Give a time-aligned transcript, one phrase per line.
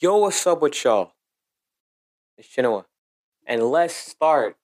[0.00, 1.10] Yo, what's up with y'all?
[2.36, 2.86] It's Chinoa.
[3.44, 4.56] And let's start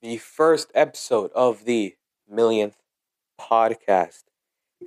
[0.00, 1.96] the first episode of the
[2.30, 2.76] millionth
[3.40, 4.22] podcast.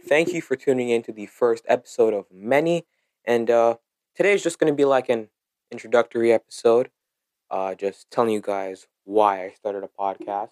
[0.07, 2.85] Thank you for tuning in to the first episode of many.
[3.25, 3.75] And uh,
[4.15, 5.27] today is just going to be like an
[5.69, 6.91] introductory episode,
[7.51, 10.51] uh, just telling you guys why I started a podcast,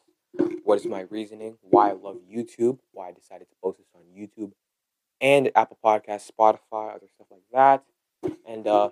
[0.65, 4.01] what is my reasoning, why I love YouTube, why I decided to post this on
[4.13, 4.51] YouTube
[5.21, 7.85] and Apple Podcasts, Spotify, other stuff like that.
[8.45, 8.89] And uh,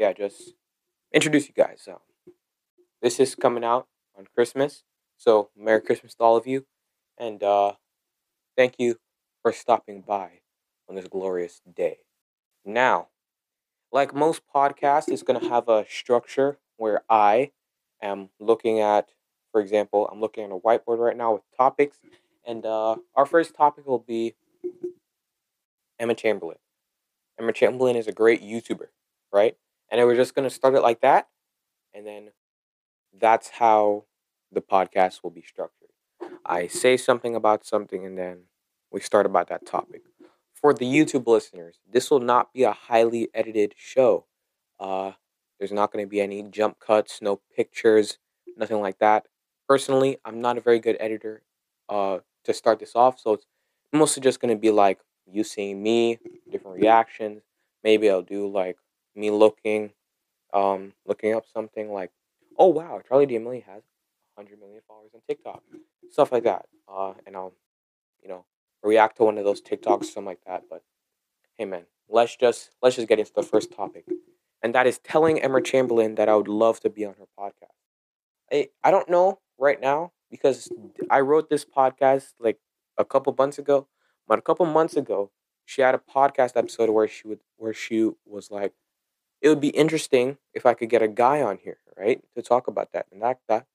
[0.00, 0.54] yeah, just
[1.12, 1.82] introduce you guys.
[1.84, 2.00] So
[3.02, 3.86] this is coming out
[4.18, 4.82] on Christmas.
[5.18, 6.64] So Merry Christmas to all of you.
[7.18, 7.72] And uh,
[8.56, 8.96] thank you
[9.42, 10.40] for stopping by
[10.88, 11.98] on this glorious day.
[12.64, 13.08] Now,
[13.92, 17.50] like most podcasts, it's going to have a structure where I
[18.02, 19.10] am looking at,
[19.52, 21.98] for example, I'm looking at a whiteboard right now with topics.
[22.46, 24.34] And uh, our first topic will be
[25.98, 26.56] Emma Chamberlain.
[27.38, 28.86] Emma Chamberlain is a great YouTuber,
[29.30, 29.56] right?
[29.90, 31.28] And we're just going to start it like that.
[31.94, 32.30] And then
[33.18, 34.04] that's how
[34.52, 35.90] the podcast will be structured.
[36.44, 38.44] I say something about something and then
[38.90, 40.02] we start about that topic.
[40.54, 44.26] For the YouTube listeners, this will not be a highly edited show.
[44.78, 45.12] Uh,
[45.58, 48.18] there's not going to be any jump cuts, no pictures,
[48.56, 49.26] nothing like that.
[49.68, 51.42] Personally, I'm not a very good editor
[51.88, 53.46] uh, to start this off, so it's
[53.92, 56.18] mostly just going to be like you seeing me,
[56.50, 57.42] different reactions.
[57.84, 58.76] Maybe I'll do like
[59.14, 59.92] me looking,
[60.52, 62.10] um, looking up something like,
[62.58, 63.82] oh wow, Charli D'Amelio has
[64.34, 65.62] 100 million followers on TikTok,
[66.10, 66.66] stuff like that.
[66.88, 67.52] Uh, and I'll,
[68.22, 68.44] you know,
[68.82, 70.64] react to one of those TikToks, something like that.
[70.68, 70.82] But
[71.58, 74.06] hey, man, let's just let's just get into the first topic,
[74.62, 77.76] and that is telling Emma Chamberlain that I would love to be on her podcast.
[78.52, 80.70] I I don't know right now because
[81.10, 82.58] I wrote this podcast like
[82.98, 83.88] a couple months ago,
[84.26, 85.30] but a couple months ago
[85.64, 88.72] she had a podcast episode where she would where she was like,
[89.40, 92.68] it would be interesting if I could get a guy on here, right, to talk
[92.68, 93.66] about that, and that that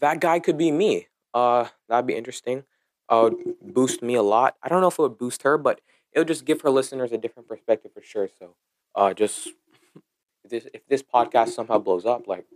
[0.00, 1.08] that guy could be me.
[1.34, 2.64] Uh, that'd be interesting.
[3.08, 3.30] Uh,
[3.62, 4.56] boost me a lot.
[4.62, 5.80] I don't know if it would boost her, but
[6.12, 8.28] it would just give her listeners a different perspective for sure.
[8.38, 8.54] So,
[8.94, 9.48] uh, just
[10.44, 12.46] if this if this podcast somehow blows up, like,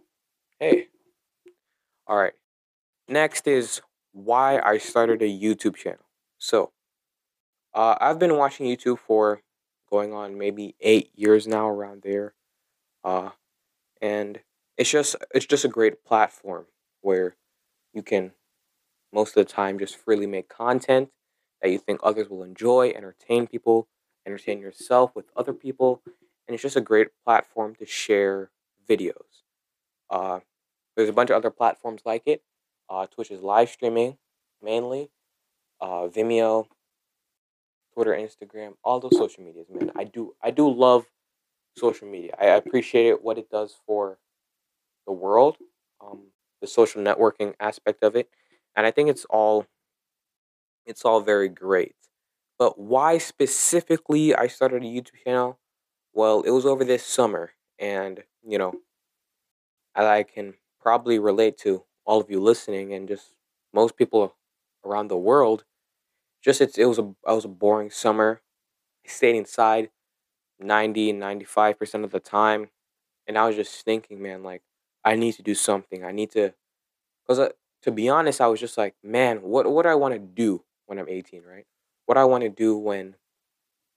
[0.61, 0.89] hey,
[2.07, 2.33] all right.
[3.09, 3.83] Next is
[4.13, 6.07] why I started a YouTube channel.
[6.39, 6.73] So,
[7.75, 9.43] uh, I've been watching YouTube for
[9.91, 12.35] going on maybe eight years now, around there,
[13.05, 13.31] uh,
[14.01, 14.41] and
[14.77, 16.67] it's just it's just a great platform
[17.01, 17.37] where
[17.93, 18.33] you can
[19.13, 21.11] most of the time just freely make content
[21.63, 23.89] that you think others will enjoy, entertain people,
[24.27, 26.03] entertain yourself with other people,
[26.47, 28.51] and it's just a great platform to share
[28.89, 29.43] videos.
[30.11, 30.41] Uh,
[30.97, 32.43] there's a bunch of other platforms like it.
[32.89, 34.19] Uh, Twitch is live streaming
[34.63, 35.11] mainly.
[35.81, 36.67] Uh, Vimeo,
[37.97, 39.91] Twitter, Instagram, all those social medias, man.
[39.97, 41.07] I do I do love
[41.79, 42.35] social media.
[42.41, 44.19] I appreciate it what it does for
[45.07, 45.59] the world,
[46.01, 46.29] um,
[46.61, 48.29] the social networking aspect of it,
[48.77, 49.67] and I think it's all
[50.87, 51.95] it's all very great.
[52.59, 55.59] But why specifically I started a YouTube channel?
[56.15, 58.75] Well, it was over this summer, and you know,
[59.95, 63.35] I can probably relate to all of you listening, and just
[63.73, 64.37] most people
[64.85, 65.65] around the world.
[66.47, 68.43] Just it's, it was a it was a boring summer.
[69.07, 69.91] I stayed inside
[70.61, 72.71] 90 95% of the time
[73.27, 74.63] and I was just thinking, man, like
[75.05, 76.05] I need to do something.
[76.05, 76.55] I need to
[77.27, 77.51] cuz uh,
[77.83, 80.65] to be honest, I was just like, man, what what do I want to do
[80.87, 81.67] when I'm 18, right?
[82.07, 83.17] What do I want to do when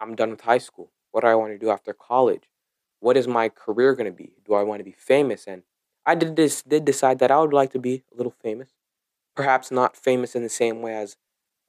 [0.01, 0.91] I'm done with high school?
[1.11, 2.49] What do I want to do after college?
[2.99, 4.33] What is my career going to be?
[4.45, 5.47] Do I want to be famous?
[5.47, 5.63] And
[6.05, 8.69] I did this did decide that I would like to be a little famous
[9.35, 11.17] perhaps not famous in the same way as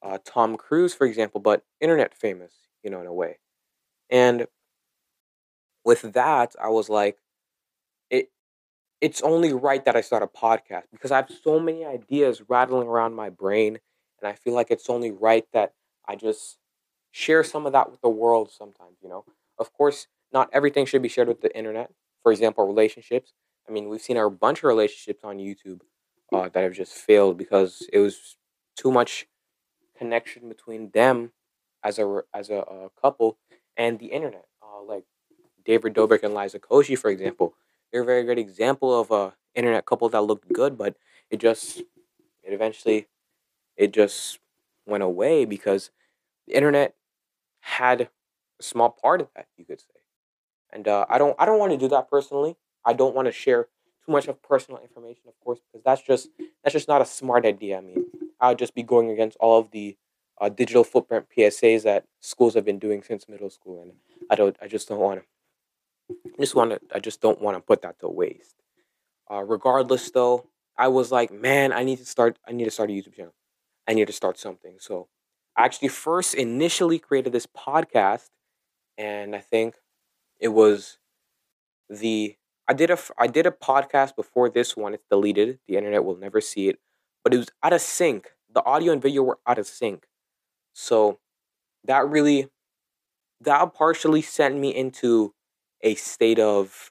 [0.03, 2.53] uh, Tom Cruise, for example, but internet famous,
[2.83, 3.39] you know, in a way.
[4.11, 4.47] And
[5.85, 7.17] with that, I was like,
[8.11, 8.31] it
[9.01, 12.89] it's only right that I start a podcast because I have so many ideas rattling
[12.89, 13.79] around my brain,
[14.23, 15.75] and I feel like it's only right that
[16.09, 16.59] I just
[17.13, 19.25] share some of that with the world sometimes, you know.
[19.59, 21.93] Of course, not everything should be shared with the internet.
[22.23, 23.35] For example, relationships.
[23.69, 25.81] I mean, we've seen a bunch of relationships on YouTube
[26.33, 28.37] uh, that have just failed because it was
[28.77, 29.27] too much
[30.01, 31.33] connection between them
[31.85, 33.39] as a as a, a couple
[33.77, 34.47] and the internet.
[34.63, 35.05] Uh, like
[35.65, 37.55] David Dobrik and Liza Koshy, for example,
[37.93, 40.97] they're a very good example of a internet couple that looked good, but
[41.31, 41.79] it just
[42.43, 43.09] it eventually
[43.77, 44.39] it just
[44.87, 45.91] went away because
[46.47, 46.95] the internet
[47.61, 50.01] had a small part of that, you could say.
[50.73, 52.57] And uh, I don't I don't want to do that personally.
[52.85, 53.69] I don't want to share
[54.05, 56.29] too much of personal information, of course, because that's just
[56.63, 57.79] that's just not a smart idea.
[57.79, 58.07] I mean,
[58.41, 59.97] I would just be going against all of the
[60.41, 63.93] uh, digital footprint PSAs that schools have been doing since middle school, and
[64.31, 64.57] I don't.
[64.63, 65.27] I just don't want to.
[66.39, 66.81] Just want to.
[66.95, 68.55] I just don't want to put that to waste.
[69.31, 70.49] Uh, regardless, though,
[70.79, 72.39] I was like, man, I need to start.
[72.49, 73.35] I need to start a YouTube channel.
[73.89, 74.77] I need to start something.
[74.81, 75.09] So,
[75.57, 78.29] I actually first initially created this podcast,
[78.99, 79.77] and I think
[80.41, 80.99] it was
[81.89, 82.37] the
[82.69, 84.95] I did a I did a podcast before this one.
[84.95, 85.59] It's deleted.
[85.69, 86.79] The internet will never see it,
[87.23, 88.33] but it was out of sync.
[88.53, 90.07] The audio and video were out of sync,
[90.73, 91.19] so
[91.85, 92.49] that really
[93.41, 95.35] that partially sent me into
[95.83, 96.91] a state of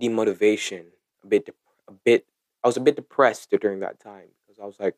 [0.00, 0.84] demotivation.
[1.24, 1.54] A bit,
[1.88, 2.26] a bit.
[2.62, 4.94] I was a bit depressed during that time because I was like,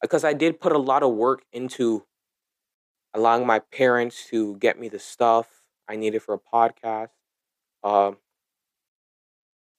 [0.00, 2.04] because I did put a lot of work into
[3.14, 7.10] allowing my parents to get me the stuff I needed for a podcast.
[7.84, 8.16] Um,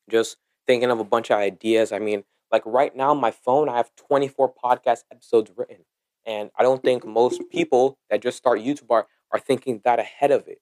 [0.10, 0.38] just
[0.68, 1.92] thinking of a bunch of ideas.
[1.92, 5.80] I mean, like right now, my phone, I have 24 podcast episodes written.
[6.26, 10.32] And I don't think most people that just start YouTube are, are thinking that ahead
[10.32, 10.60] of it.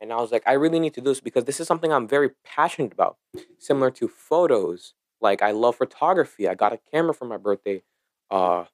[0.00, 2.08] And I was like, I really need to do this because this is something I'm
[2.08, 3.18] very passionate about.
[3.58, 4.94] Similar to photos.
[5.20, 6.48] Like I love photography.
[6.48, 7.82] I got a camera for my birthday
[8.30, 8.66] uh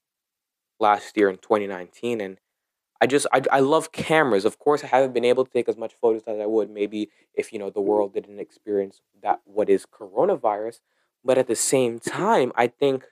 [0.80, 2.38] last year in 2019 and
[3.00, 4.44] I just I, I love cameras.
[4.46, 7.10] Of course, I haven't been able to take as much photos as I would maybe
[7.34, 10.80] if you know the world didn't experience that what is coronavirus.
[11.24, 13.06] But at the same time, I think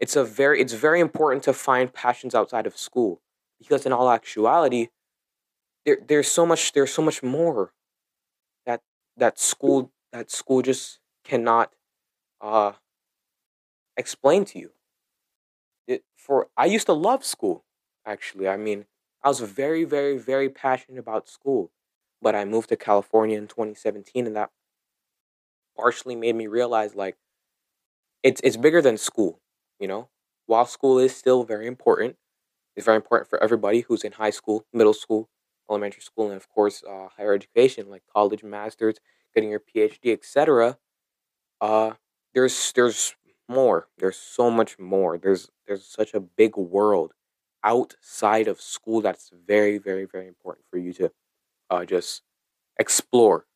[0.00, 3.20] it's a very it's very important to find passions outside of school
[3.58, 4.88] because in all actuality,
[5.86, 7.72] there there's so much there's so much more
[8.66, 8.82] that
[9.16, 11.72] that school that school just cannot
[12.40, 12.72] uh
[13.96, 14.72] explain to you.
[15.86, 17.64] It, for I used to love school
[18.06, 18.48] actually.
[18.48, 18.86] I mean,
[19.22, 21.70] I was very, very, very passionate about school,
[22.20, 24.50] but I moved to California in 2017, and that
[25.76, 27.16] partially made me realize like
[28.22, 29.40] it's it's bigger than school.
[29.80, 30.08] You know,
[30.46, 32.16] while school is still very important,
[32.76, 35.28] it's very important for everybody who's in high school, middle school,
[35.70, 38.96] elementary school, and of course uh, higher education like college, masters,
[39.34, 40.78] getting your PhD, etc.
[41.60, 41.92] Uh,
[42.34, 43.14] there's there's
[43.48, 43.88] more.
[43.98, 45.18] There's so much more.
[45.18, 47.12] There's there's such a big world
[47.64, 51.12] outside of school that's very, very, very important for you to
[51.70, 52.22] uh, just
[52.80, 53.46] explore.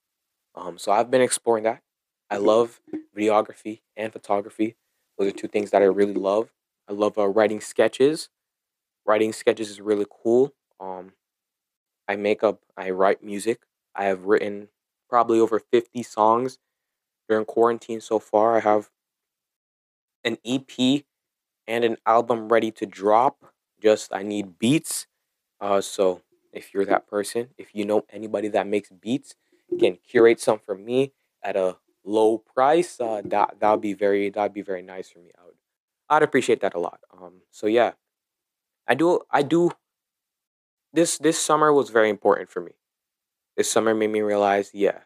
[0.57, 1.83] Um, so I've been exploring that.
[2.31, 2.81] I love
[3.17, 4.77] videography and photography.
[5.19, 6.51] Those are two things that I really love.
[6.89, 8.29] I love uh, writing sketches.
[9.07, 10.53] Writing sketches is really cool.
[10.81, 11.13] Um,
[12.09, 13.63] I make up, I write music.
[13.95, 14.69] I have written
[15.09, 16.59] probably over 50 songs
[17.29, 18.57] during quarantine so far.
[18.57, 18.91] I have
[20.25, 21.05] an EP
[21.67, 25.07] and an album ready to drop just I need beats.
[25.61, 26.23] Uh, so
[26.53, 29.35] if you're that person, if you know anybody that makes beats,
[29.79, 31.13] can curate some for me
[31.43, 31.77] at a
[32.07, 33.01] low price.
[33.01, 35.31] Uh, that that'd be very that'd be very nice for me.
[35.39, 35.57] I would
[36.09, 37.01] I'd appreciate that a lot.
[37.13, 37.93] Um, so yeah,
[38.87, 39.73] I do I do.
[40.93, 42.73] This this summer was very important for me.
[43.57, 45.01] This summer made me realize, yeah,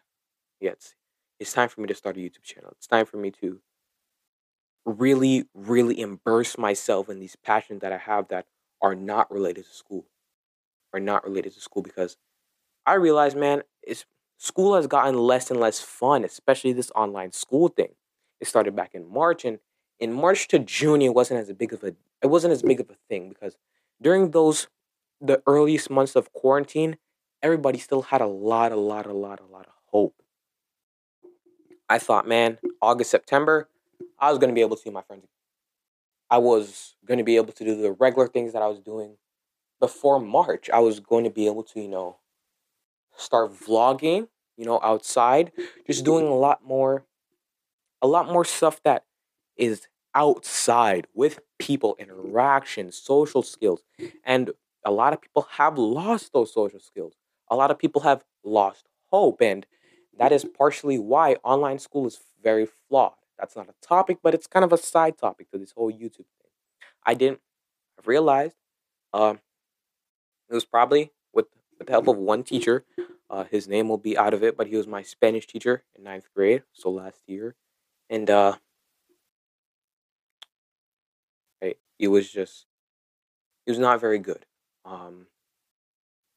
[0.59, 0.95] yeah, it's,
[1.39, 2.71] it's time for me to start a YouTube channel.
[2.77, 3.61] It's time for me to
[4.85, 8.47] really, really immerse myself in these passions that I have that
[8.81, 10.05] are not related to school.
[10.93, 12.17] Are not related to school because
[12.85, 14.05] I realize, man, it's
[14.41, 17.89] school has gotten less and less fun, especially this online school thing.
[18.39, 19.59] It started back in March, and
[19.99, 22.89] in March to June, it wasn't as big of a it wasn't as big of
[22.89, 23.55] a thing because
[24.01, 24.67] during those
[25.19, 26.97] the earliest months of quarantine,
[27.43, 30.15] everybody still had a lot, a lot, a lot, a lot of hope.
[31.87, 33.69] I thought, man, August, September,
[34.17, 35.25] I was gonna be able to see my friends
[36.31, 39.17] I was to be able to do the regular things that I was doing
[39.81, 40.69] before March.
[40.69, 42.19] I was going to be able to, you know,
[43.17, 45.51] start vlogging, you know, outside,
[45.87, 47.05] just doing a lot more
[48.01, 49.03] a lot more stuff that
[49.55, 53.83] is outside with people, interactions, social skills.
[54.23, 54.51] And
[54.85, 57.13] a lot of people have lost those social skills.
[57.49, 59.65] A lot of people have lost hope and
[60.17, 63.13] that is partially why online school is very flawed.
[63.37, 66.27] That's not a topic, but it's kind of a side topic to this whole YouTube
[66.39, 66.51] thing.
[67.05, 67.39] I didn't
[68.05, 68.51] realize
[69.13, 69.39] um,
[70.49, 71.47] it was probably with,
[71.79, 72.85] with the help of one teacher.
[73.31, 76.03] Uh, his name will be out of it, but he was my Spanish teacher in
[76.03, 77.55] ninth grade, so last year.
[78.09, 78.57] And uh,
[81.97, 82.65] he was just,
[83.65, 84.45] he was not very good.
[84.83, 85.27] Um,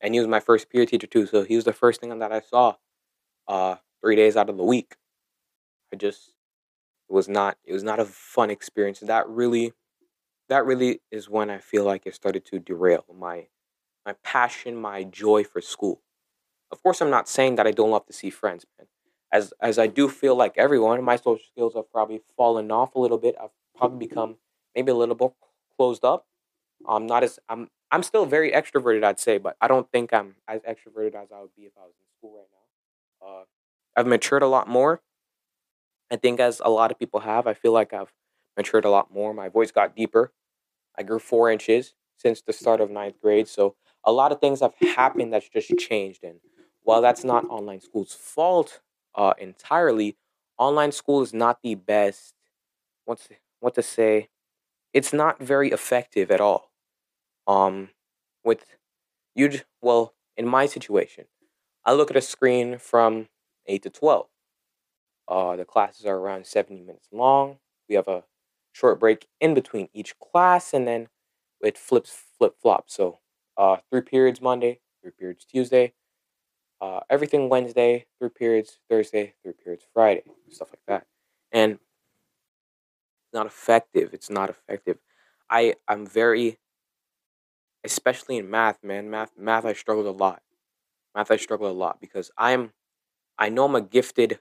[0.00, 2.32] and he was my first peer teacher too, so he was the first thing that
[2.32, 2.74] I saw
[3.48, 4.96] uh, three days out of the week.
[5.92, 6.34] I just
[7.08, 9.00] it was not it was not a fun experience.
[9.00, 9.72] That really
[10.48, 13.48] that really is when I feel like it started to derail my
[14.06, 16.02] my passion, my joy for school.
[16.74, 18.88] Of course, I'm not saying that I don't love to see friends, man.
[19.32, 22.98] As as I do feel like everyone, my social skills have probably fallen off a
[22.98, 23.36] little bit.
[23.40, 24.36] I've probably become
[24.74, 25.32] maybe a little bit
[25.78, 26.26] closed up.
[26.88, 30.36] I'm not as I'm I'm still very extroverted, I'd say, but I don't think I'm
[30.48, 33.28] as extroverted as I would be if I was in school right now.
[33.28, 33.44] Uh,
[33.96, 35.02] I've matured a lot more.
[36.10, 38.12] I think, as a lot of people have, I feel like I've
[38.56, 39.34] matured a lot more.
[39.34, 40.32] My voice got deeper.
[40.98, 43.48] I grew four inches since the start of ninth grade.
[43.48, 46.24] So a lot of things have happened that's just changed.
[46.24, 46.40] And
[46.84, 48.80] while that's not online school's fault
[49.16, 50.16] uh, entirely,
[50.58, 52.34] online school is not the best.
[53.06, 53.28] What's
[53.60, 54.28] what to say?
[54.92, 56.72] It's not very effective at all.
[57.46, 57.90] Um,
[58.44, 58.64] with
[59.34, 61.26] you, well, in my situation,
[61.84, 63.28] I look at a screen from
[63.66, 64.28] eight to twelve.
[65.26, 67.58] Uh, the classes are around seventy minutes long.
[67.88, 68.24] We have a
[68.72, 71.08] short break in between each class, and then
[71.60, 72.90] it flips flip flop.
[72.90, 73.20] So,
[73.56, 75.94] uh, three periods Monday, three periods Tuesday,
[76.84, 81.06] uh, everything Wednesday, through periods Thursday, through periods Friday, stuff like that.
[81.50, 81.80] And it's
[83.32, 84.12] not effective.
[84.12, 84.98] It's not effective.
[85.50, 86.58] I I'm very,
[87.84, 89.10] especially in math, man.
[89.10, 90.42] Math math I struggled a lot.
[91.14, 92.72] Math I struggle a lot because I'm,
[93.38, 94.40] I know I'm a gifted,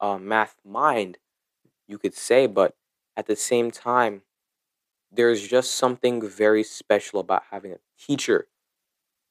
[0.00, 1.18] uh, math mind,
[1.86, 2.74] you could say, but
[3.16, 4.22] at the same time,
[5.12, 8.48] there's just something very special about having a teacher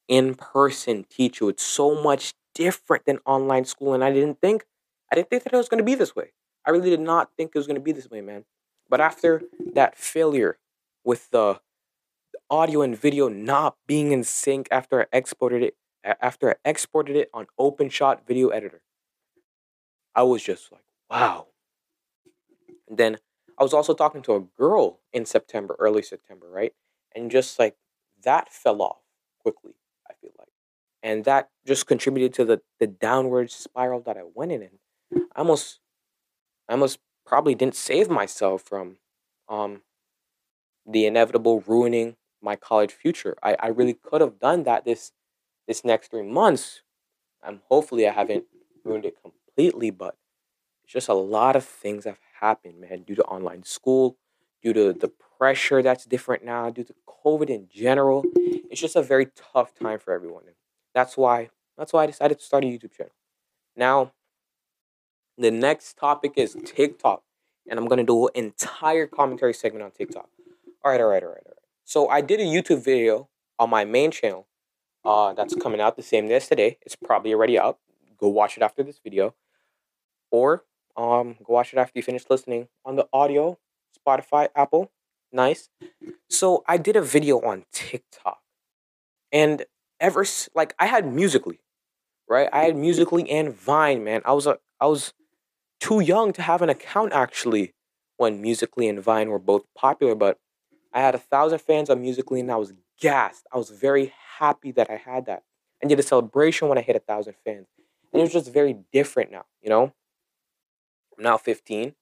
[0.08, 1.50] in person teach you.
[1.50, 3.94] It's so much different than online school.
[3.94, 4.66] And I didn't think,
[5.12, 6.34] I didn't think that it was going to be this way.
[6.66, 8.46] I really did not think it was going to be this way, man.
[8.90, 9.44] But after
[9.74, 10.58] that failure
[11.04, 11.60] with the
[12.50, 17.30] audio and video not being in sync after I exported it, after I exported it
[17.34, 18.82] on OpenShot Video Editor,
[20.16, 21.48] I was just like, wow.
[22.88, 23.18] And then
[23.58, 26.74] I was also talking to a girl in September, early September, right?
[27.16, 27.76] And just like
[28.24, 29.00] that fell off
[29.40, 29.73] quickly.
[31.04, 34.62] And that just contributed to the, the downward spiral that I went in.
[34.64, 34.80] And
[35.36, 35.80] I almost,
[36.70, 38.98] I almost probably didn't save myself from
[39.50, 39.82] um,
[40.86, 43.36] the inevitable ruining my college future.
[43.44, 45.12] I, I really could have done that this
[45.68, 46.82] this next three months.
[47.42, 48.46] I'm hopefully I haven't
[48.84, 50.16] ruined it completely, but
[50.84, 54.18] it's just a lot of things have happened, man, due to online school,
[54.62, 58.26] due to the pressure that's different now, due to COVID in general.
[58.36, 60.44] It's just a very tough time for everyone.
[60.94, 63.14] That's why that's why I decided to start a YouTube channel.
[63.76, 64.12] Now,
[65.38, 67.24] the next topic is TikTok.
[67.70, 70.30] And I'm gonna do an entire commentary segment on TikTok.
[70.84, 71.64] All right, all right, all right, all right.
[71.86, 74.48] So I did a YouTube video on my main channel.
[75.06, 76.78] Uh, that's coming out the same day as today.
[76.82, 77.78] It's probably already out.
[78.18, 79.34] Go watch it after this video,
[80.32, 80.64] or
[80.96, 83.58] um, go watch it after you finish listening on the audio,
[83.98, 84.92] Spotify, Apple.
[85.32, 85.70] Nice.
[86.30, 88.40] So I did a video on TikTok,
[89.32, 89.66] and
[90.04, 91.58] ever like I had Musical.ly,
[92.30, 92.50] right?
[92.54, 94.22] I had Musical.ly and Vine, man.
[94.26, 95.14] I was a I was
[95.80, 97.74] too young to have an account actually
[98.18, 100.38] when Musical.ly and Vine were both popular, but
[100.94, 103.48] I had a thousand fans on Musical.ly and I was gassed.
[103.52, 105.44] I was very happy that I had that.
[105.82, 107.68] And did a celebration when I hit a thousand fans.
[108.14, 109.92] And it was just very different now, you know?
[111.18, 111.96] I'm now 15,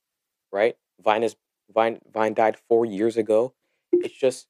[0.52, 0.76] right?
[1.04, 1.36] Vine is
[1.74, 3.54] Vine Vine died four years ago.
[3.92, 4.48] It's just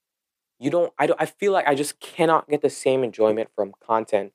[0.61, 3.73] you don't I don't I feel like I just cannot get the same enjoyment from
[3.85, 4.33] content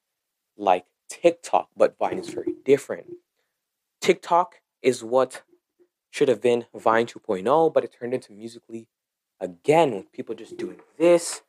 [0.58, 3.06] like TikTok, but Vine is very different.
[4.00, 5.42] TikTok is what
[6.10, 8.86] should have been Vine 2.0, but it turned into Musical.ly
[9.40, 11.42] again with people just doing this.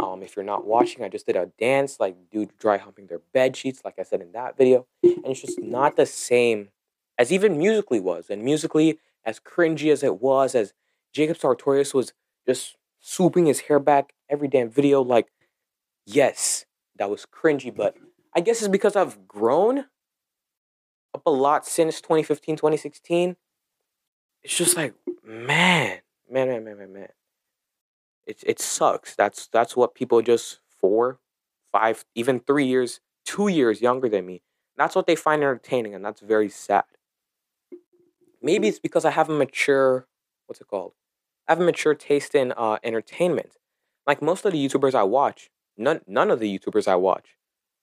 [0.00, 3.20] Um, if you're not watching, I just did a dance like dude dry humping their
[3.34, 6.70] bed sheets, like I said in that video, and it's just not the same
[7.18, 8.30] as even Musical.ly was.
[8.30, 8.94] And Musical.ly,
[9.26, 10.72] as cringy as it was, as
[11.12, 12.14] Jacob Sartorius was
[12.46, 15.28] just swooping his hair back every damn video, like,
[16.06, 16.64] yes,
[16.96, 17.96] that was cringy, but
[18.34, 19.80] I guess it's because I've grown
[21.14, 23.36] up a lot since 2015, 2016.
[24.42, 25.98] It's just like, man,
[26.30, 27.08] man, man, man, man, man.
[28.26, 29.14] It, it sucks.
[29.14, 31.18] That's that's what people just four,
[31.70, 34.42] five, even three years, two years younger than me.
[34.76, 36.84] That's what they find entertaining, and that's very sad
[38.42, 40.06] maybe it's because I have a mature,
[40.46, 40.92] what's it called?
[41.48, 43.56] I have a mature taste in uh, entertainment.
[44.06, 47.36] Like most of the YouTubers I watch, none none of the YouTubers I watch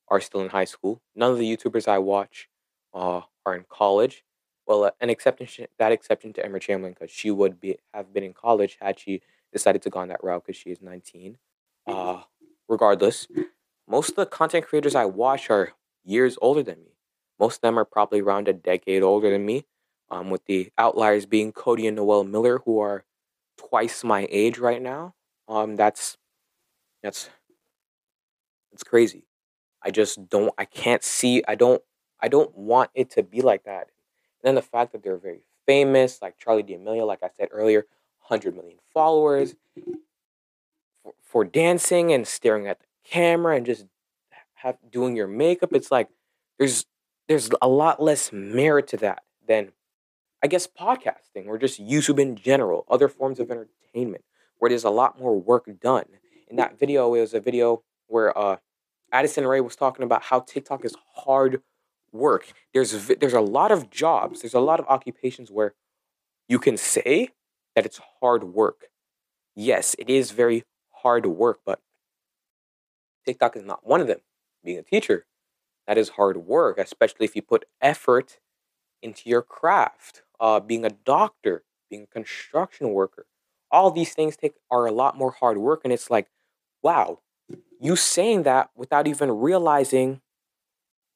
[0.08, 1.02] are still in high school.
[1.16, 2.50] None of the YouTubers I watch
[2.94, 4.24] uh, are in college.
[4.66, 8.24] Well, uh, an exception that exception to Emma Chamberlain because she would be have been
[8.24, 11.38] in college had she decided to go on that route because she is 19.
[11.88, 12.22] Uh,
[12.68, 13.28] regardless,
[13.88, 15.74] most of the content creators I watch are
[16.04, 16.92] years older than me.
[17.40, 19.66] Most of them are probably around a decade older than me
[20.12, 23.06] um, with the outliers being Cody and Noel Miller, who are
[23.60, 25.14] twice my age right now.
[25.48, 26.18] Um, that's
[27.04, 27.30] that's
[28.72, 29.26] it's crazy.
[29.82, 30.54] I just don't.
[30.58, 31.44] I can't see.
[31.48, 31.82] I don't.
[32.22, 33.88] I don't want it to be like that.
[33.88, 37.86] And then the fact that they're very famous, like Charli D'Amelio, like I said earlier,
[38.20, 39.56] hundred million followers
[41.04, 43.86] for, for dancing and staring at the camera and just
[44.56, 45.74] have doing your makeup.
[45.74, 46.10] It's like
[46.58, 46.86] there's
[47.28, 49.72] there's a lot less merit to that than
[50.42, 54.24] I guess podcasting or just YouTube in general, other forms of entertainment
[54.58, 56.06] where there's a lot more work done.
[56.50, 58.58] In that video, it was a video where uh,
[59.12, 61.62] Addison Rae was talking about how TikTok is hard
[62.12, 62.54] work.
[62.74, 65.74] There's there's a lot of jobs, there's a lot of occupations where
[66.48, 67.30] you can say
[67.76, 68.90] that it's hard work.
[69.56, 70.64] Yes, it is very
[71.04, 71.82] hard work, but
[73.26, 74.20] TikTok is not one of them.
[74.64, 75.26] Being a teacher,
[75.88, 78.40] that is hard work, especially if you put effort
[79.02, 80.24] into your craft.
[80.40, 83.26] Uh, being a doctor, being a construction worker,
[83.72, 86.28] all these things take are a lot more hard work, and it's like,
[86.82, 87.20] wow,
[87.80, 90.22] you saying that without even realizing,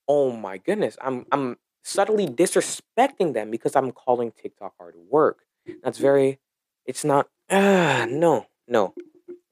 [0.07, 5.45] oh my goodness, I'm I'm subtly disrespecting them because I'm calling TikTok hard work.
[5.83, 6.39] That's very,
[6.85, 7.27] it's not.
[7.49, 8.93] Uh, no, no,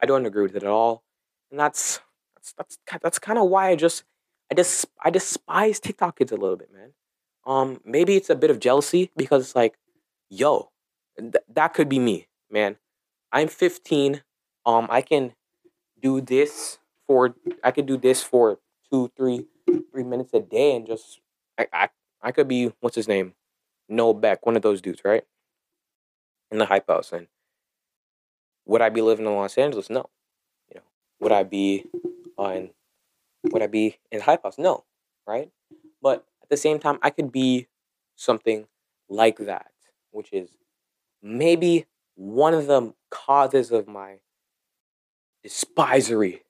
[0.02, 1.04] I don't agree with it at all,
[1.52, 2.00] and that's
[2.36, 4.04] that's that's that's kind of why I just
[4.52, 6.94] I just I despise TikTok kids a little bit, man.
[7.46, 9.76] Um, maybe it's a bit of jealousy because it's like,
[10.30, 10.70] yo,
[11.18, 12.78] th- that could be me, man.
[13.32, 14.22] I'm 15.
[14.66, 15.34] Um, I can
[16.02, 18.60] do this for I could do this for
[18.92, 19.48] two, three,
[19.92, 21.20] three minutes a day, and just
[21.58, 21.90] I I,
[22.22, 23.34] I could be what's his name,
[23.90, 25.24] Noah Beck, one of those dudes, right?
[26.52, 27.28] In the hype house, and
[28.66, 29.90] would I be living in Los Angeles?
[29.90, 30.10] No.
[30.70, 30.82] You know,
[31.20, 31.86] would I be
[32.38, 32.72] on?
[33.52, 34.58] Would I be in hype house?
[34.58, 34.84] No,
[35.28, 35.50] right?
[36.02, 37.68] But the same time, I could be
[38.16, 38.68] something
[39.10, 39.72] like that,
[40.12, 40.52] which is
[41.24, 44.20] maybe one of the causes of my
[45.46, 46.42] despisery,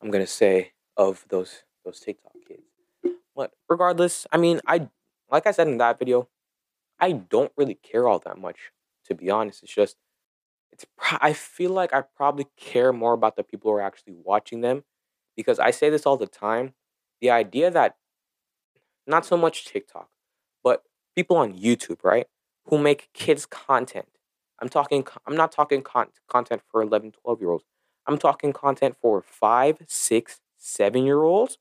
[0.00, 2.62] I'm gonna say, of those those TikTok kids.
[3.34, 4.88] But regardless, I mean, I
[5.30, 6.28] like I said in that video,
[7.00, 8.72] I don't really care all that much.
[9.06, 9.96] To be honest, it's just
[10.70, 10.86] it's.
[11.00, 14.84] I feel like I probably care more about the people who are actually watching them,
[15.36, 16.74] because I say this all the time.
[17.20, 17.96] The idea that
[19.08, 20.08] not so much TikTok,
[20.64, 20.82] but
[21.16, 22.26] people on YouTube, right,
[22.66, 24.08] who make kids content.
[24.60, 25.06] I'm talking.
[25.26, 27.64] I'm not talking con- content for 11, 12 year olds.
[28.06, 31.58] I'm talking content for five, six, seven year olds,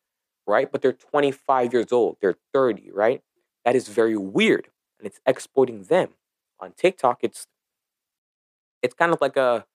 [0.47, 0.71] right?
[0.71, 2.17] But they're 25 years old.
[2.21, 3.21] They're 30, right?
[3.65, 6.09] That is very weird, and it's exploiting them.
[6.59, 7.47] On TikTok, it's
[8.81, 9.65] it's kind of like a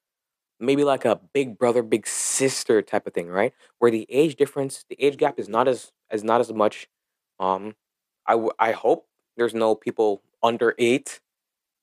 [0.60, 3.54] maybe like a big brother, big sister type of thing, right?
[3.78, 6.88] Where the age difference, the age gap is not as as not as much.
[7.42, 7.74] Um,
[8.26, 11.20] I w- I hope there's no people under eight,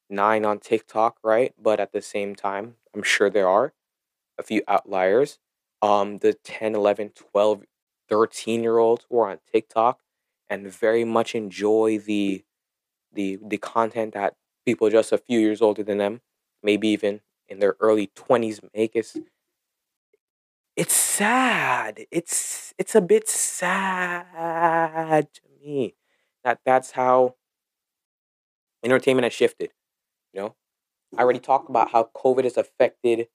[0.09, 1.53] nine on TikTok, right?
[1.61, 3.73] But at the same time, I'm sure there are
[4.39, 5.39] a few outliers.
[5.81, 7.63] Um, the 10, 11, 12,
[8.09, 9.99] 13 year olds who are on TikTok
[10.49, 12.43] and very much enjoy the
[13.13, 16.21] the the content that people just a few years older than them,
[16.63, 19.17] maybe even in their early 20s make is
[20.75, 22.05] it's sad.
[22.11, 25.95] It's it's a bit sad to me
[26.43, 27.35] that that's how
[28.83, 29.71] entertainment has shifted.
[30.33, 30.55] You know,
[31.17, 33.27] I already talked about how COVID has affected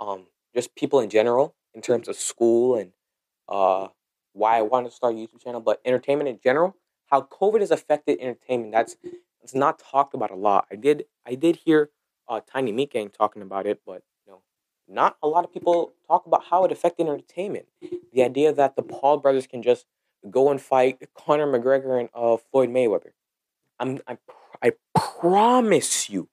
[0.00, 2.92] um, just people in general in terms of school and
[3.48, 3.88] uh,
[4.32, 6.76] why I wanted to start a YouTube channel, but entertainment in general,
[7.06, 8.72] how COVID has affected entertainment.
[8.72, 8.96] That's
[9.42, 10.66] it's not talked about a lot.
[10.70, 11.90] I did I did hear
[12.28, 14.42] uh, Tiny Meat Gang talking about it, but you know,
[14.88, 17.66] not a lot of people talk about how it affected entertainment.
[18.12, 19.86] The idea that the Paul brothers can just
[20.30, 23.10] go and fight Conor McGregor and uh, Floyd Mayweather.
[23.78, 24.18] I'm I,
[24.62, 26.28] I promise you,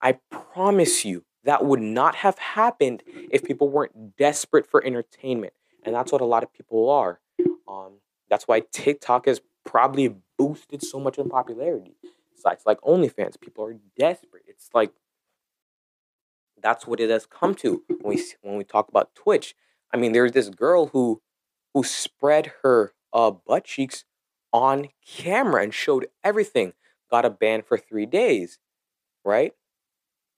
[0.00, 5.94] I promise you that would not have happened if people weren't desperate for entertainment, and
[5.94, 7.20] that's what a lot of people are.
[7.66, 7.94] Um,
[8.28, 11.96] that's why TikTok has probably boosted so much in popularity.
[12.34, 14.44] Sites like OnlyFans, people are desperate.
[14.46, 14.92] It's like
[16.62, 19.54] that's what it has come to when we when we talk about Twitch.
[19.92, 21.22] I mean, there's this girl who
[21.78, 24.02] who spread her uh, butt cheeks
[24.52, 26.72] on camera and showed everything.
[27.08, 28.58] Got a ban for three days,
[29.24, 29.52] right?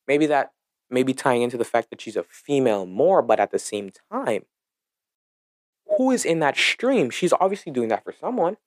[0.07, 0.53] Maybe that
[0.91, 4.43] maybe tying into the fact that she's a female more, but at the same time,
[5.97, 7.09] who is in that stream?
[7.09, 8.59] She's obviously doing that for someone.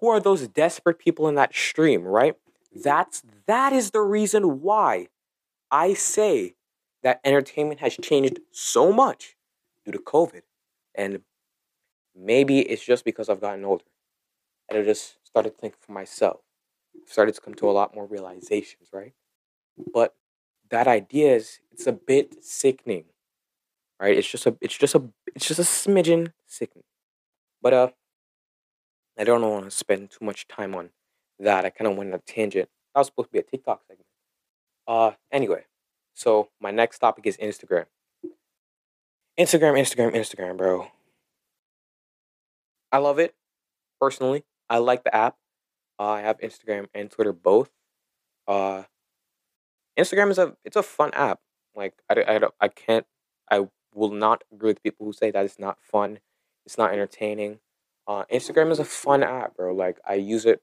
[0.00, 2.34] Who are those desperate people in that stream, right?
[2.74, 5.06] That's that is the reason why
[5.70, 6.56] I say
[7.02, 9.34] that entertainment has changed so much
[9.86, 10.42] due to COVID.
[10.94, 11.22] And
[12.16, 13.84] maybe it's just because I've gotten older.
[14.68, 16.40] And I just started to think for myself.
[17.00, 19.12] I've started to come to a lot more realizations, right?
[19.92, 20.14] But
[20.70, 23.04] that idea is it's a bit sickening.
[24.00, 24.16] Right?
[24.16, 25.02] It's just a it's just a
[25.34, 26.84] it's just a smidgen sickening.
[27.60, 27.88] But uh
[29.18, 30.90] I don't want to spend too much time on
[31.38, 31.64] that.
[31.64, 32.68] I kind of went on a tangent.
[32.94, 34.06] That was supposed to be a TikTok segment.
[34.86, 35.64] Uh, anyway,
[36.14, 37.86] so my next topic is Instagram.
[39.38, 40.88] Instagram, Instagram, Instagram, bro.
[42.92, 43.34] I love it
[44.00, 44.44] personally.
[44.70, 45.36] I like the app.
[45.98, 47.70] Uh, I have Instagram and Twitter both.
[48.48, 48.84] Uh,
[49.98, 51.40] Instagram is a it's a fun app.
[51.74, 53.06] Like I, I, I can't
[53.50, 56.18] I will not agree with people who say that it's not fun.
[56.64, 57.58] It's not entertaining.
[58.06, 59.74] Uh, Instagram is a fun app, bro.
[59.74, 60.62] Like I use it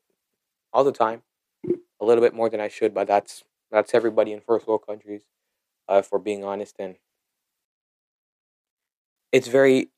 [0.74, 1.24] all the time,
[2.02, 5.24] a little bit more than I should, but that's that's everybody in first world countries.
[5.89, 6.96] Uh, if we're being honest, and
[9.32, 9.89] it's very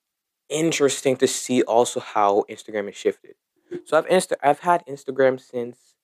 [0.51, 3.35] interesting to see also how Instagram has shifted.
[3.85, 5.95] So I've Insta- I've had Instagram since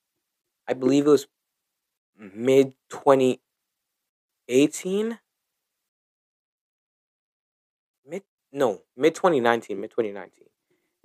[0.67, 1.27] I believe it was
[2.17, 3.41] mid twenty
[4.47, 5.19] eighteen.
[8.05, 10.47] Mid no mid twenty nineteen mid twenty nineteen,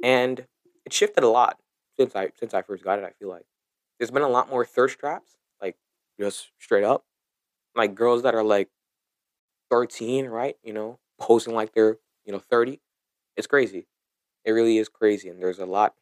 [0.02, 0.46] and
[0.86, 1.58] it shifted a lot
[1.96, 3.04] since I since I first got it.
[3.04, 3.46] I feel like
[3.98, 5.76] there's been a lot more thirst traps, like
[6.18, 7.04] just straight up,
[7.74, 8.68] like girls that are like
[9.70, 10.56] thirteen, right?
[10.62, 12.80] You know, posing like they're you know thirty.
[13.36, 13.86] It's crazy.
[14.44, 15.94] It really is crazy, and there's a lot.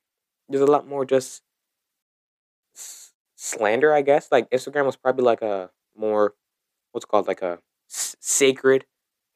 [0.48, 1.42] There's a lot more just
[2.74, 4.30] s- slander, I guess.
[4.30, 6.34] Like Instagram was probably like a more
[6.92, 8.86] what's called like a s- sacred,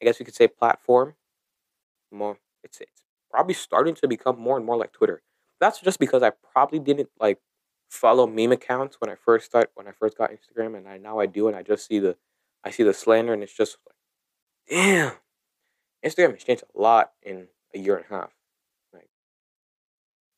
[0.01, 1.15] I guess we could say, platform.
[2.11, 5.21] More, it's it's probably starting to become more and more like Twitter.
[5.59, 7.39] That's just because I probably didn't like
[7.89, 11.19] follow meme accounts when I first start when I first got Instagram, and I now
[11.19, 12.17] I do, and I just see the
[12.63, 13.95] I see the slander, and it's just like,
[14.69, 15.13] damn,
[16.05, 18.31] Instagram has changed a lot in a year and a half.
[18.93, 19.09] Right?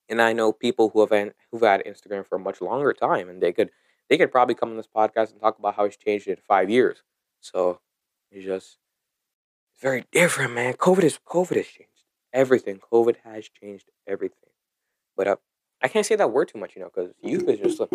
[0.09, 3.41] and I know people who have who've had Instagram for a much longer time, and
[3.41, 3.69] they could
[4.09, 6.69] they could probably come on this podcast and talk about how it's changed in five
[6.69, 7.03] years.
[7.41, 7.79] So
[8.31, 8.77] it's just
[9.81, 10.73] very different, man.
[10.73, 12.79] COVID is COVID has changed everything.
[12.91, 14.49] COVID has changed everything.
[15.15, 15.35] But uh,
[15.81, 17.89] I can't say that word too much, you know, because you is just like,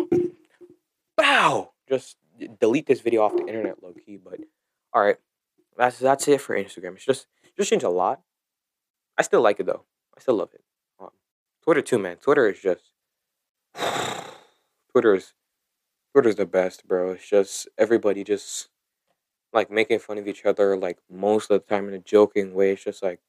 [1.17, 2.17] bow, just
[2.59, 4.17] delete this video off the internet, low key.
[4.23, 4.39] But
[4.93, 5.17] all right,
[5.77, 6.95] that's that's it for Instagram.
[6.95, 7.27] It's just
[7.57, 8.21] just changed a lot.
[9.17, 9.83] I still like it though.
[10.17, 10.61] I still love it.
[10.99, 11.09] Um,
[11.63, 12.17] Twitter too, man.
[12.17, 12.83] Twitter is just
[14.91, 15.33] Twitter is
[16.13, 17.11] Twitter's the best, bro.
[17.11, 18.69] It's just everybody just
[19.51, 22.73] like making fun of each other, like most of the time in a joking way.
[22.73, 23.19] It's just like,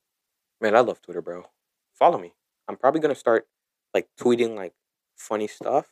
[0.61, 1.45] man, I love Twitter, bro.
[1.95, 2.35] Follow me.
[2.69, 3.47] I'm probably gonna start
[3.95, 4.75] like tweeting like
[5.17, 5.87] funny stuff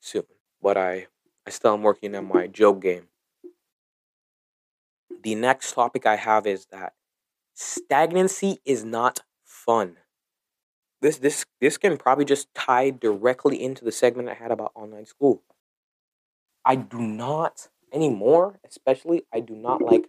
[0.00, 0.24] soon,
[0.62, 1.06] but I
[1.46, 3.08] I still am working on my joke game.
[5.22, 6.94] The next topic I have is that
[7.56, 9.96] stagnancy is not fun.
[11.00, 15.06] This this this can probably just tie directly into the segment I had about online
[15.06, 15.42] school.
[16.64, 20.08] I do not anymore, especially I do not like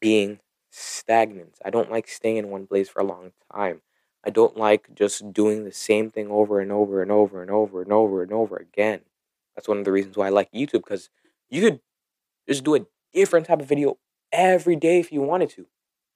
[0.00, 1.58] being stagnant.
[1.64, 3.82] I don't like staying in one place for a long time.
[4.24, 7.82] I don't like just doing the same thing over and over and over and over
[7.82, 9.02] and over and over again.
[9.56, 11.10] That's one of the reasons why I like YouTube because
[11.50, 11.80] you could
[12.48, 13.98] just do a different type of video
[14.32, 15.66] every day if you wanted to.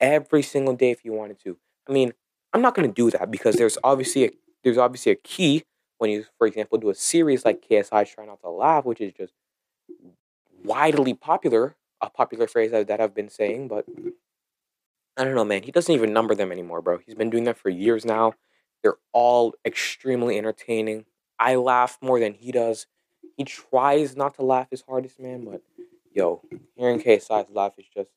[0.03, 1.57] Every single day if you wanted to.
[1.88, 2.12] I mean,
[2.53, 4.31] I'm not gonna do that because there's obviously a
[4.65, 5.65] there's obviously a key
[5.99, 9.15] when you, for example, do a series like KSI Try Not to Laugh, which is
[9.15, 9.33] just
[10.65, 13.87] widely popular, a popular phrase that, that I've been saying, but
[15.17, 15.62] I don't know, man.
[15.62, 16.99] He doesn't even number them anymore, bro.
[16.99, 18.35] He's been doing that for years now.
[18.83, 21.05] They're all extremely entertaining.
[21.38, 22.87] I laugh more than he does.
[23.37, 25.62] He tries not to laugh his hardest, man, but
[26.12, 26.43] yo,
[26.77, 28.11] hearing KSI's laugh is just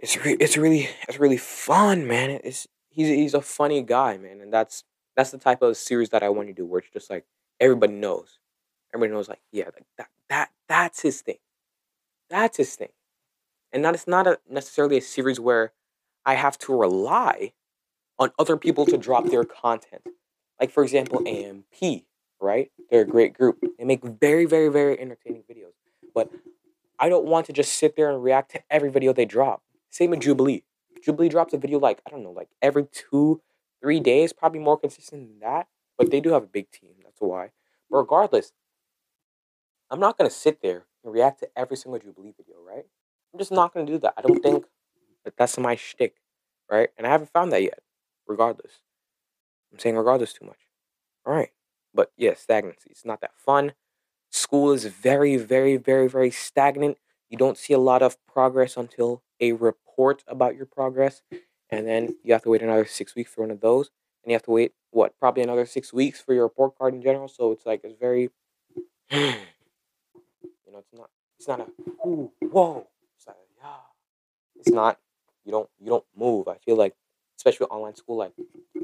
[0.00, 2.30] it's re- it's really it's really fun, man.
[2.30, 4.84] It's he's he's a funny guy, man, and that's
[5.16, 7.24] that's the type of series that I want to do where it's just like
[7.60, 8.38] everybody knows.
[8.94, 11.38] Everybody knows like, yeah, like that that that's his thing.
[12.28, 12.90] That's his thing.
[13.72, 15.72] And that is not a necessarily a series where
[16.24, 17.52] I have to rely
[18.18, 20.02] on other people to drop their content.
[20.60, 22.04] Like for example, AMP,
[22.40, 22.70] right?
[22.90, 23.58] They're a great group.
[23.78, 25.72] They make very, very, very entertaining videos.
[26.14, 26.30] But
[26.98, 29.62] I don't want to just sit there and react to every video they drop.
[29.96, 30.62] Same with Jubilee.
[31.02, 33.40] Jubilee drops a video like, I don't know, like every two,
[33.80, 35.68] three days, probably more consistent than that.
[35.96, 36.90] But they do have a big team.
[37.02, 37.52] That's why.
[37.90, 38.52] But regardless,
[39.90, 42.84] I'm not gonna sit there and react to every single Jubilee video, right?
[43.32, 44.12] I'm just not gonna do that.
[44.18, 44.66] I don't think
[45.24, 46.16] that that's my shtick,
[46.70, 46.90] right?
[46.98, 47.78] And I haven't found that yet.
[48.26, 48.82] Regardless,
[49.72, 50.60] I'm saying regardless too much.
[51.24, 51.52] All right,
[51.94, 52.90] but yeah, stagnancy.
[52.90, 53.72] It's not that fun.
[54.28, 56.98] School is very, very, very, very stagnant.
[57.30, 59.52] You don't see a lot of progress until a
[59.96, 61.22] report about your progress,
[61.70, 63.90] and then you have to wait another six weeks for one of those,
[64.22, 67.02] and you have to wait what probably another six weeks for your report card in
[67.02, 67.28] general.
[67.28, 68.30] So it's like it's very,
[69.10, 69.34] you
[70.70, 71.66] know, it's not, it's not a
[72.06, 73.70] ooh, whoa, it's not, yeah,
[74.56, 74.98] it's not.
[75.44, 76.48] You don't, you don't move.
[76.48, 76.94] I feel like,
[77.38, 78.32] especially with online school, like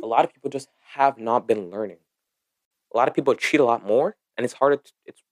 [0.03, 1.99] a lot of people just have not been learning.
[2.95, 4.77] A lot of people cheat a lot more, and it's harder.
[4.77, 5.23] To, it's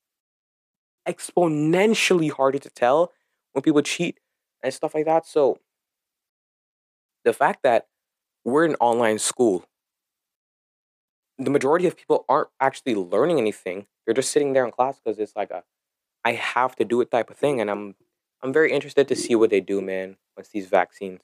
[1.09, 3.13] exponentially harder to tell
[3.53, 4.19] when people cheat
[4.63, 5.27] and stuff like that.
[5.27, 5.59] So
[7.25, 7.87] the fact that
[8.45, 9.65] we're an online school,
[11.39, 13.87] the majority of people aren't actually learning anything.
[14.05, 15.65] They're just sitting there in class because it's like a
[16.25, 17.61] I have to do it type of thing.
[17.61, 17.95] And I'm
[18.43, 21.21] I'm very interested to see what they do, man, once these vaccines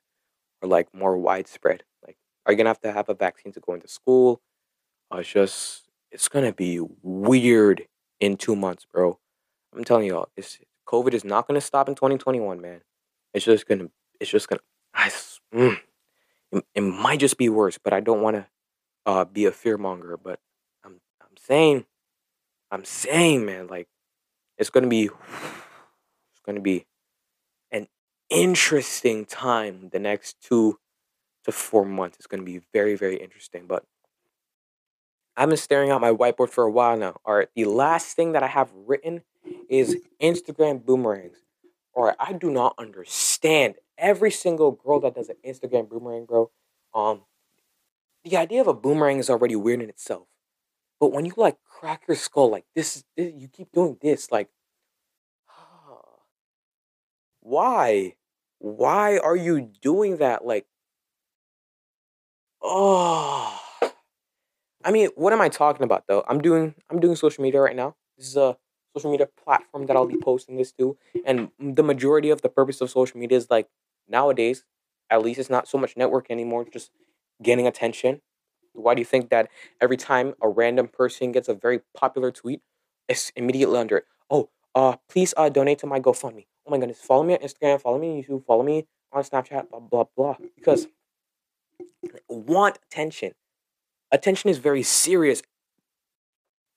[0.62, 1.82] are like more widespread.
[2.06, 4.40] Like, are you gonna have to have a vaccine to go into school?
[5.12, 7.86] Uh, it's just it's gonna be weird
[8.20, 9.18] in two months, bro.
[9.74, 12.80] I'm telling y'all, this COVID is not gonna stop in 2021, man.
[13.34, 13.88] It's just gonna
[14.20, 14.62] it's just gonna
[14.94, 15.10] I,
[15.54, 15.78] mm,
[16.74, 18.46] it, might just be worse, but I don't want to
[19.04, 20.16] uh, be a fear monger.
[20.16, 20.40] But
[20.84, 21.86] I'm I'm saying
[22.70, 23.88] I'm saying, man, like
[24.58, 26.86] it's gonna be it's gonna be
[27.70, 27.88] an
[28.30, 30.78] interesting time the next two
[31.44, 32.18] to four months.
[32.18, 33.66] It's gonna be very very interesting.
[33.66, 33.84] But
[35.36, 37.20] I've been staring at my whiteboard for a while now.
[37.24, 39.22] All right, the last thing that I have written
[39.68, 41.36] is Instagram boomerangs.
[41.94, 46.50] All right, I do not understand every single girl that does an Instagram boomerang, bro.
[46.94, 47.22] Um,
[48.24, 50.26] the idea of a boomerang is already weird in itself.
[50.98, 54.48] But when you like crack your skull like this, this you keep doing this, like,
[57.40, 58.14] why?
[58.58, 60.46] Why are you doing that?
[60.46, 60.66] Like,
[62.62, 63.60] oh,
[64.84, 66.24] I mean, what am I talking about though?
[66.28, 67.96] I'm doing I'm doing social media right now.
[68.16, 68.56] This is a
[68.96, 72.80] social media platform that I'll be posting this to, and the majority of the purpose
[72.80, 73.68] of social media is like
[74.08, 74.64] nowadays,
[75.10, 76.90] at least it's not so much network anymore, just
[77.42, 78.20] getting attention.
[78.72, 79.48] Why do you think that
[79.80, 82.60] every time a random person gets a very popular tweet,
[83.08, 84.04] it's immediately under it?
[84.30, 86.46] Oh, uh, please uh donate to my GoFundMe.
[86.66, 89.70] Oh my goodness, follow me on Instagram, follow me on YouTube, follow me on Snapchat,
[89.70, 90.36] blah blah blah.
[90.56, 90.88] Because
[92.28, 93.32] want attention.
[94.12, 95.42] Attention is very serious.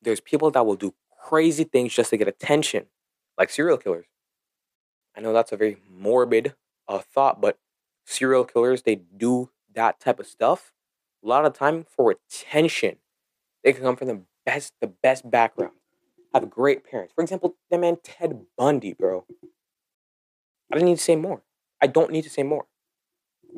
[0.02, 2.86] There's people that will do crazy things just to get attention,
[3.38, 4.06] like serial killers.
[5.16, 6.56] I know that's a very morbid
[6.90, 7.58] uh, thought, but
[8.06, 10.74] serial killers they do that type of stuff
[11.24, 12.98] a lot of time for attention.
[13.64, 15.74] They can come from the best, the best background,
[16.34, 17.14] have great parents.
[17.14, 19.26] For example, that man Ted Bundy, bro.
[20.72, 21.42] I don't need to say more.
[21.82, 22.66] I don't need to say more.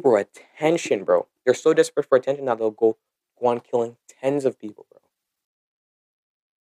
[0.01, 1.27] For attention, bro.
[1.45, 2.97] They're so desperate for attention now they'll go
[3.39, 5.01] go on killing tens of people, bro.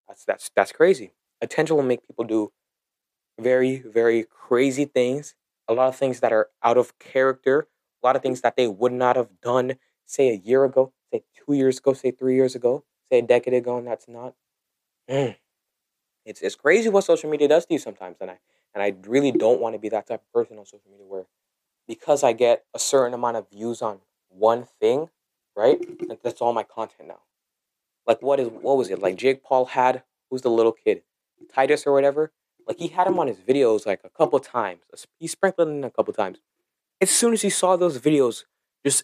[0.09, 1.13] That's that's that's crazy.
[1.41, 2.53] Attention will make people do
[3.41, 5.35] very, very crazy things.
[5.71, 7.69] A lot of things that are out of character.
[8.03, 11.23] A lot of things that they would not have done, say a year ago, say
[11.37, 14.35] two years ago, say three years ago, say a decade ago, and that's not.
[15.09, 15.37] Mm.
[16.25, 18.39] It's it's crazy what social media does to you sometimes, and I
[18.75, 21.27] and I really don't want to be that type of person on social media where
[21.87, 25.09] because I get a certain amount of views on one thing,
[25.57, 25.79] right?
[26.23, 27.21] That's all my content now.
[28.07, 29.01] Like what is what was it?
[29.01, 31.03] Like Jake Paul had who's the little kid?
[31.57, 32.33] Tydus or whatever.
[32.71, 34.83] Like he had him on his videos like a couple times.
[35.19, 36.39] He sprinkled in a couple times.
[37.01, 38.45] As soon as he saw those videos
[38.87, 39.03] just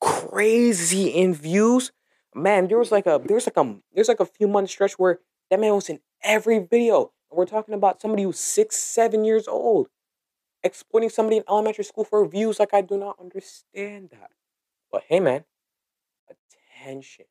[0.00, 1.90] crazy in views,
[2.32, 5.18] man, there was like a there's like a there's like a few month stretch where
[5.50, 7.10] that man was in every video.
[7.28, 9.88] And we're talking about somebody who's six, seven years old
[10.62, 12.60] exploiting somebody in elementary school for views.
[12.60, 14.30] Like I do not understand that.
[14.92, 15.42] But hey, man,
[16.30, 17.24] attention.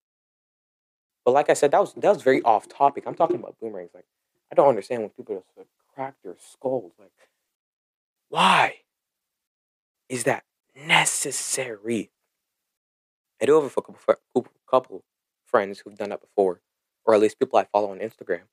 [1.24, 3.06] But like I said, that was that was very off topic.
[3.08, 3.92] I'm talking about boomerangs.
[3.94, 4.04] Like
[4.52, 6.94] I don't understand when people just like, crack their skulls.
[7.00, 7.12] Like
[8.30, 8.76] why
[10.08, 12.12] is that necessary?
[13.42, 14.22] I do have a couple
[14.70, 15.04] couple
[15.46, 16.62] friends who've done that before,
[17.06, 18.44] or at least people I follow on Instagram.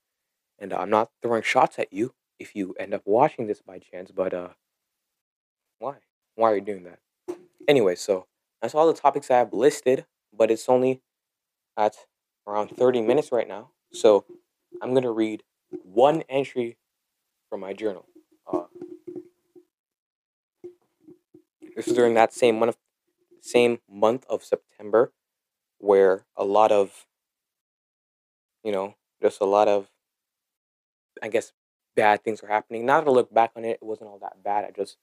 [0.59, 3.79] And uh, I'm not throwing shots at you if you end up watching this by
[3.79, 4.49] chance, but uh,
[5.79, 5.97] why?
[6.35, 6.99] Why are you doing that?
[7.69, 8.27] Anyway, so
[8.61, 10.07] that's all the topics I have listed,
[10.37, 11.03] but it's only
[11.77, 11.95] at
[12.49, 13.71] around 30 minutes right now.
[13.93, 14.25] So
[14.83, 16.77] I'm going to read one entry
[17.49, 18.07] from my journal.
[18.53, 18.65] Uh,
[21.77, 22.77] this is during that same month,
[23.41, 25.13] same month of September,
[25.79, 27.07] where a lot of,
[28.65, 29.89] you know, just a lot of,
[31.23, 31.53] I guess,
[31.97, 32.87] bad things were happening.
[32.87, 34.65] Now that I look back on it, it wasn't all that bad.
[34.65, 34.97] I just,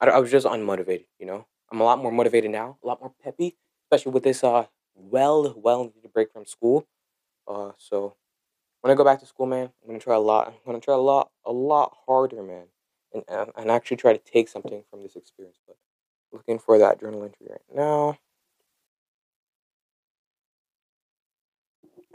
[0.00, 1.06] I, I was just unmotivated.
[1.18, 4.44] You know, I'm a lot more motivated now, a lot more peppy, especially with this
[4.44, 6.86] uh well well needed break from school.
[7.46, 8.16] Uh, so
[8.86, 10.46] when I go back to school, man, I'm gonna try a lot.
[10.46, 12.66] I'm gonna try a lot, a lot harder, man,
[13.12, 15.58] and and, and actually try to take something from this experience.
[15.66, 15.76] But
[16.32, 18.16] looking for that journal entry right now.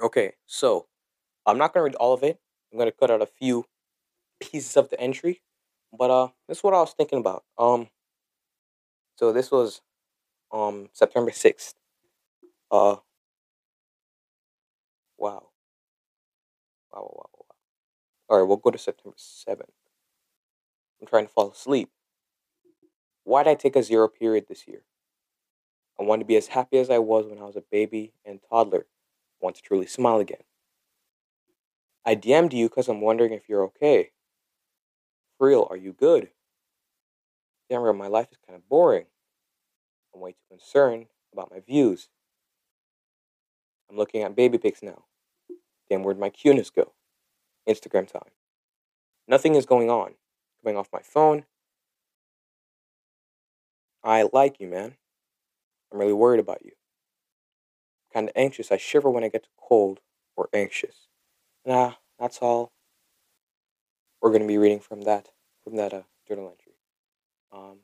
[0.01, 0.88] Okay, so
[1.45, 2.39] I'm not gonna read all of it.
[2.71, 3.65] I'm gonna cut out a few
[4.39, 5.41] pieces of the entry,
[5.91, 7.43] but uh, this is what I was thinking about.
[7.57, 7.89] Um,
[9.17, 9.81] so this was
[10.53, 11.75] um September sixth.
[12.71, 12.97] Uh,
[15.17, 15.51] wow,
[16.93, 17.56] wow, wow, wow.
[18.30, 19.71] All right, we'll go to September seventh.
[21.01, 21.89] I'm trying to fall asleep.
[23.23, 24.84] Why'd I take a zero period this year?
[25.99, 28.39] I want to be as happy as I was when I was a baby and
[28.49, 28.88] toddler.
[29.41, 30.43] I want to truly smile again.
[32.06, 34.12] I DM'd you because I'm wondering if you're okay.
[35.38, 36.32] For real, are you good?
[37.69, 39.06] Damn, my life is kind of boring.
[40.13, 42.10] I'm way too concerned about my views.
[43.89, 45.06] I'm looking at baby pics now.
[45.91, 46.93] Damn, where'd my cuteness go?
[47.67, 48.32] Instagram time.
[49.27, 50.13] Nothing is going on.
[50.63, 51.43] Coming off my phone.
[54.01, 54.95] I like you, man.
[55.91, 56.71] I'm really worried about you.
[58.13, 58.71] Kind of anxious.
[58.71, 59.99] I shiver when I get cold
[60.38, 61.08] or anxious.
[61.65, 62.71] Nah, that's all.
[64.21, 65.27] We're to be reading from that
[65.62, 66.71] from that uh, journal entry.
[67.51, 67.80] Um,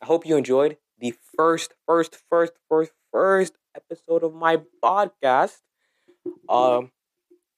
[0.00, 5.58] I hope you enjoyed the first, first, first, first, first episode of my podcast.
[6.48, 6.90] Um,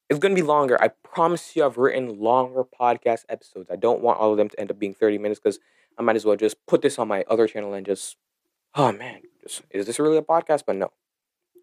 [0.08, 0.80] it's going to be longer.
[0.80, 3.70] I promise you, I've written longer podcast episodes.
[3.70, 5.58] I don't want all of them to end up being 30 minutes because
[5.98, 8.16] I might as well just put this on my other channel and just,
[8.74, 10.62] oh man, just, is this really a podcast?
[10.66, 10.92] But no.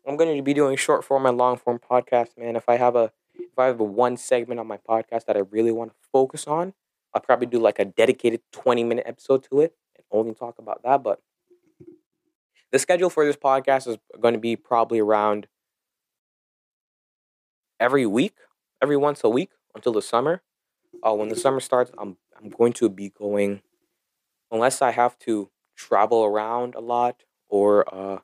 [0.06, 2.56] I'm going to be doing short form and long form podcasts, man.
[2.58, 5.40] If I have a if I have a one segment on my podcast that I
[5.40, 6.74] really want to focus on,
[7.14, 10.84] I'll probably do like a dedicated 20 minute episode to it and only talk about
[10.84, 11.04] that.
[11.04, 11.22] But
[12.72, 15.48] the schedule for this podcast is going to be probably around
[17.84, 18.36] every week,
[18.82, 20.42] every once a week until the summer.
[21.04, 23.62] Uh, when the summer starts, I'm I'm going to be going,
[24.52, 28.20] unless I have to travel around a lot or uh,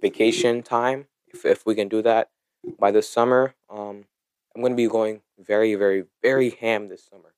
[0.00, 1.06] vacation time.
[1.28, 2.30] If if we can do that
[2.78, 4.06] by the summer, um,
[4.54, 7.34] I'm going to be going very very very ham this summer.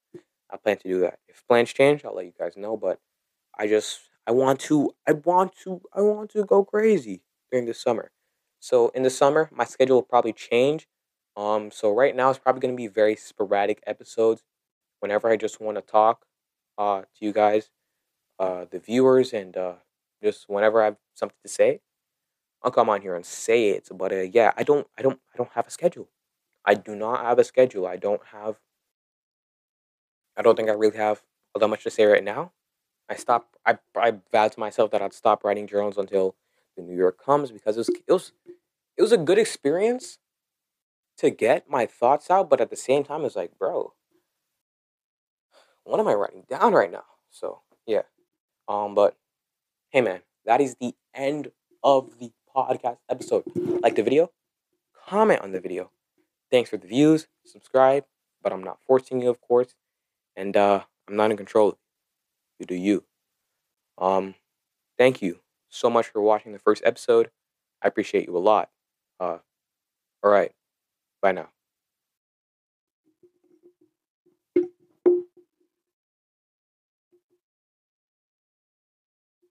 [0.51, 1.19] I plan to do that.
[1.29, 2.77] If plans change, I'll let you guys know.
[2.77, 3.01] But
[3.59, 7.75] I just I want to I want to I want to go crazy during the
[7.75, 8.11] summer.
[8.61, 10.89] So in the summer, my schedule will probably change.
[11.41, 14.43] Um, so right now it's probably gonna be very sporadic episodes.
[15.01, 16.27] Whenever I just want to talk,
[16.77, 17.71] uh, to you guys,
[18.39, 19.75] uh, the viewers, and uh,
[20.23, 21.81] just whenever I have something to say,
[22.63, 23.89] I'll come on here and say it.
[23.91, 26.11] But uh, yeah, I don't, I don't, I don't have a schedule.
[26.67, 27.87] I do not have a schedule.
[27.87, 28.57] I don't have.
[30.37, 31.23] I don't think I really have
[31.55, 32.53] all that much to say right now.
[33.09, 33.57] I stop.
[33.65, 36.37] I I vowed to myself that I'd stop writing journals until
[36.77, 38.33] the new York comes because it was it was
[38.99, 40.19] it was a good experience
[41.21, 43.93] to get my thoughts out, but at the same time, it's like, bro,
[45.85, 47.05] what am I writing down right now?
[47.31, 48.03] So yeah,
[48.69, 49.17] um, but
[49.91, 51.53] hey, man, that is the end
[51.85, 53.45] of the podcast episode.
[53.55, 54.31] Like the video,
[55.09, 55.91] comment on the video.
[56.51, 58.05] Thanks for the views, subscribe,
[58.43, 59.75] but I'm not forcing you, of course,
[60.37, 61.79] and uh, I'm not in control.
[62.59, 63.05] You do you.
[63.99, 64.35] Um,
[64.97, 67.31] thank you so much for watching the first episode.
[67.83, 68.71] I appreciate you a lot.
[69.21, 69.39] Uh,
[70.23, 70.53] all right.
[71.23, 71.51] Bye now.